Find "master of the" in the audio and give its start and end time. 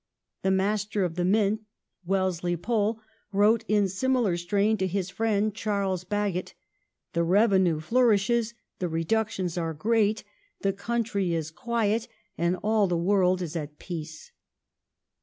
0.53-1.23